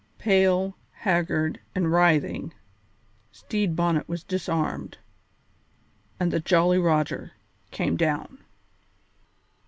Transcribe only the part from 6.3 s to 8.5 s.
the Jolly Roger came down.